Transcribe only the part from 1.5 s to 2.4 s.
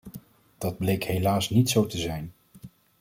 zo te zijn.